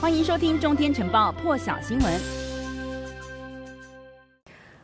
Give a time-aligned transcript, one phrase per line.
[0.00, 2.37] 欢迎收听《中天晨报》破晓新闻。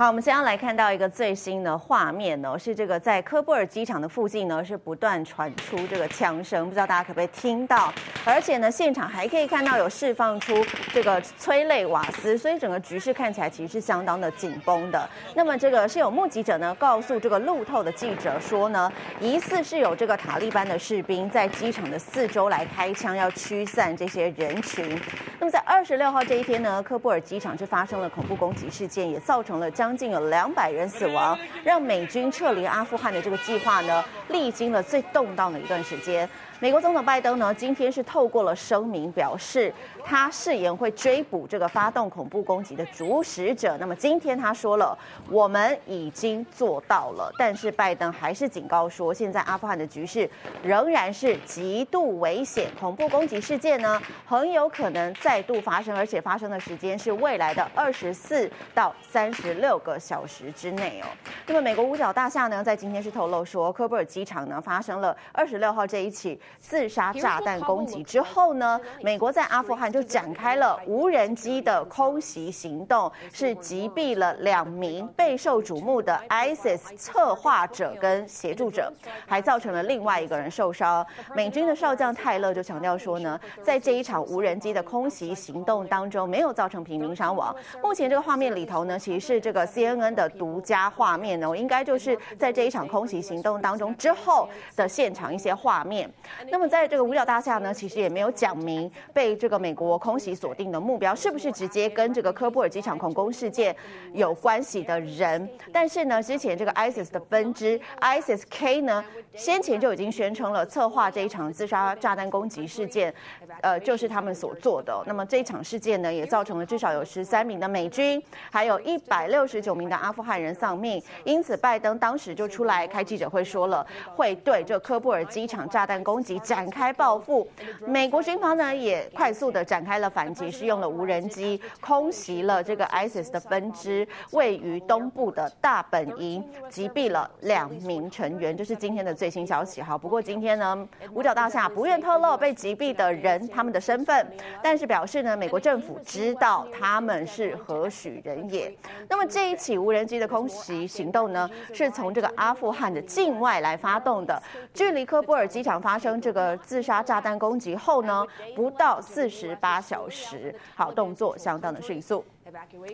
[0.00, 7.92] 好，我们先要来看到一个最新的画面呢，是这个在科布尔机场的附近呢，是不断传出这个枪声，不知道大家可不可以听到？
[8.24, 15.10] 而且呢，现场还可以看到有释放出这个催泪瓦斯，所以整个局势看起来其实是相当的紧绷的。
[15.34, 24.96] 那么这个是有目击者呢告诉这个路透的记者说呢，疑似是有这个塔利班的士兵在机场的四周来开枪，要驱散这些人群。
[25.40, 36.28] 那么在二十六号这一天呢，科布尔机场是发生了恐怖攻击事件，也造成了将将近有两百人死亡，让美军撤离阿富汗的这个计划呢，历经了最动荡的一段时间。
[36.60, 39.72] 美国总统拜登呢，今天是透过了声明表示，
[40.04, 43.76] 他誓言会追捕这个发动恐怖攻击的主使者。
[43.78, 44.98] 那么今天他说了，
[45.30, 47.32] 我们已经做到了。
[47.38, 50.28] 但是拜登还是警告说，现在阿富汗的局势
[50.60, 61.06] 仍然是极度危险，恐怖攻击事件呢很有可能再度发生，而且发生的时间是未来的二十四到三十六个小时之内哦。
[61.46, 66.36] 那么美国五角大厦呢，在今天是透露说，科布尔机场呢发生了二十六号这一起。
[66.60, 78.92] 自杀炸弹攻击之后呢，美国在阿富汗就展开了无人机的空袭行动，是击毙了两名备受瞩目的 ISIS 策划者跟协助者，
[79.26, 81.06] 还造成了另外一个人受伤。
[81.34, 87.54] 美军的少将泰勒就强调说呢，在这一场无人机的空袭行动当中，没有造成平民伤亡。
[87.82, 96.10] 目前这个画面里头呢，其实是这个 CNN 的独家画面呢，应该就是在这一场空袭行动当中之后的现场一些画面。
[96.46, 103.74] 那么，在这个五角大厦呢，其实也没有讲明被这个美国空袭锁定的目标是不是直接跟这个科布尔机场恐攻事件
[104.12, 105.48] 有关系的人。
[105.72, 113.12] 但是呢，之前这个 ISIS 的分支 ISIS-K 呢，先前就已经宣称了策划这一场自杀炸弹攻击事件，
[113.60, 115.02] 呃，就是他们所做的。
[115.06, 121.02] 那么这一场事件呢，也造成了至少有十三名的美军，还有一百六十九名的阿富汗人丧命。
[121.24, 123.84] 因此，拜登当时就出来开记者会说了，
[124.14, 126.27] 会对这科布尔机场炸弹攻击。
[126.40, 127.46] 展开报复，
[127.86, 139.80] 美国军方呢也快速的展开了反击，是用了无人机空袭了这个 ISIS 的分支位于东部的大本营，击毙了两名成员，这是今天的最新消息。
[139.80, 144.26] 好，不过今天呢，五角大厦不愿透露被击毙的人他们的身份，
[144.60, 148.74] 但是表示呢，美国政府知道他们是何许人也。
[149.08, 154.42] 那么这一起无人机的空袭行动呢，是从这个阿富汗的境外来发动的，
[154.74, 156.17] 距离科布尔机场发生。
[156.20, 162.24] 这个自杀炸弹攻击后呢，不到四十八小时，好，动作相当的迅速。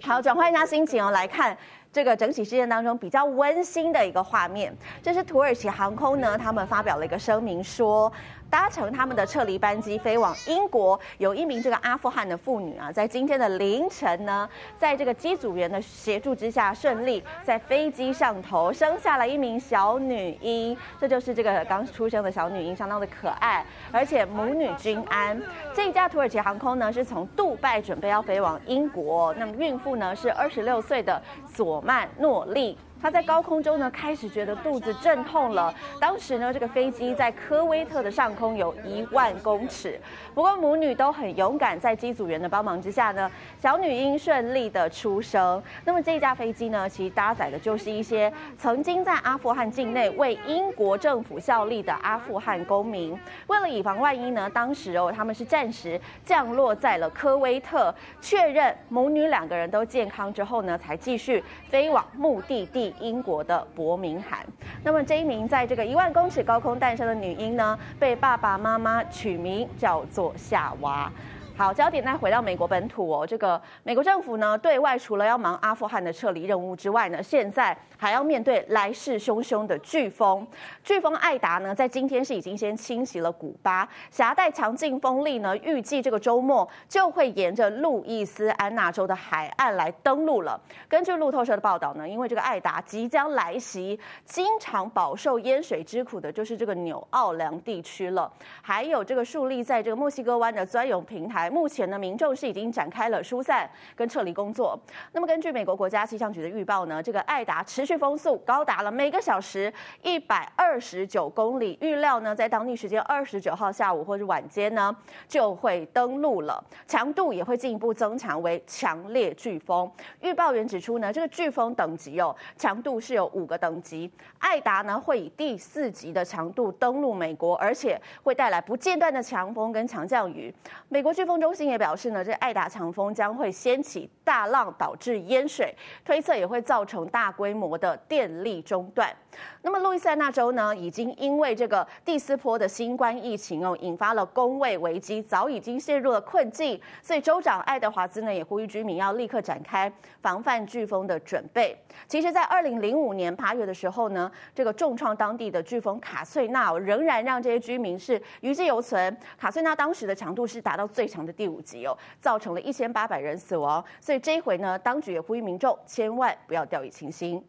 [0.03, 1.57] 好，转换一下心情哦，来看
[1.94, 4.77] 这个整起事件当中比较温馨的一个画面。
[5.00, 8.12] 这是土耳其航空呢，他们发表了一个声明说。
[8.50, 20.76] 搭乘他们的撤离班机飞往英国，有一名这个阿富汗的妇女啊，在今天的凌晨呢，在这个机组员的协助之下，顺利在飞机上头生下了一名小女婴。
[21.00, 25.37] 这就是这个刚出生的小女婴，相当的可爱，而且母女均安。
[25.75, 31.21] 这一架土耳其航空呢，是从杜拜准备要飞往英国，那么孕妇呢是二十六岁的
[31.53, 32.78] 左曼诺利。
[33.04, 35.75] 他在高空中呢，开始觉得肚子阵痛了。
[36.00, 40.00] 当时呢，这个飞机在科威特的上空有一万公尺。
[40.34, 45.62] 不过母女都很勇敢，在机组员的帮忙之下呢，小女婴顺利的出生。
[45.84, 53.14] 那么这架飞机呢，其实搭载的就是一些曾经在阿富汗境内为英国政府效力的阿富汗公民。
[53.48, 62.94] 为了以防万一呢，当时哦，他们是暂时降落在了科威特，确认母女两个人都健康之后呢，才继续飞往目的地。
[63.00, 64.47] 英国的伯明翰，
[64.82, 71.10] 那么这一名在这个一万公尺高空诞生的女婴呢，被爸爸妈妈取名叫做夏娃。
[71.56, 73.25] 好，焦点再回到美国本土哦。
[73.25, 80.44] 这个美国政府呢，对外除了要忙阿富汗的撤离任务之外呢，现在还要面对来势汹汹的飓风。
[80.84, 90.61] 飓风艾达呢，在今天是已经先侵袭了古巴，携带强劲风力呢，预计这个周末就会沿着路易斯安那州的海岸来登陆了。
[90.88, 98.29] 根据路透社的报道呢，因为这个艾达即将来袭，经常饱受淹水之苦的就是这个纽奥良地区了，
[98.61, 101.44] 还有这个树立在这个墨西哥湾的专用平台。
[101.50, 104.79] 目前呢，民众是已经展开了疏散跟撤离工作。
[105.12, 114.96] 那么，根据美国国家气象局的预报呢，这个艾达持续风速高达了每个小时一百二十九公里，预料呢在当地时间二十九号下午或是晚间呢
[115.29, 119.91] 就会登陆了，强度也会进一步增强为强烈飓风。
[120.20, 130.52] 预报员指出呢，这个飓风等级哦，强度是有五个等级，艾达呢会以第四级的强度登陆美国，而且会带来不间断的强风跟强降雨。
[130.88, 131.33] 美国飓风。
[131.40, 139.14] 中心也表示呢，这爱达强风将会掀起大浪，导致淹水，推测也会造成大规模的电力中断。
[139.62, 146.81] 那么路易斯安那州呢，已经因为这个第四波的新冠疫情哦，引发了工位危机，早已经陷入了困境。
[147.02, 151.76] 所以州长爱德华兹呢，也呼吁居民要立刻展开防范飓风的准备。
[152.06, 159.16] 其实，在二零零五年八月的时候呢，这个重创当地的飓风卡翠娜仍然让这些居民是余悸犹存。
[159.36, 163.85] 卡翠娜当时的强度是达到最强的第五集哦，造成了一千八百人死亡。
[164.00, 167.43] 所以这一回呢，当局也呼吁民众千万不要掉以轻心。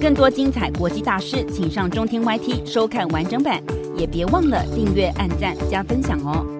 [0.00, 3.62] 更多精彩国际大事，请上中天 YT 收看完整版，
[3.96, 6.59] 也别忘了订阅、按赞、加分享哦。